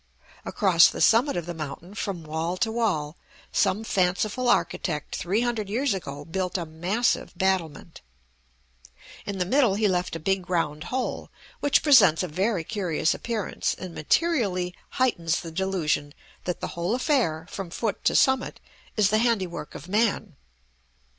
[0.45, 3.15] Across the summit of the mountain, from wall to wall,
[3.51, 8.01] some fanciful architect three hundred years ago built a massive battlement;
[9.27, 11.29] in the middle he left a big round hole,
[11.59, 16.15] which presents a very curious appearance, and materially heightens the delusion
[16.45, 18.59] that the whole affair, from foot to summit,
[18.97, 20.35] is the handiwork of man.